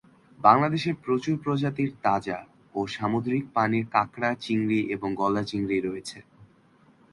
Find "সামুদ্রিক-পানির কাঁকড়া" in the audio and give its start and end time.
2.87-4.29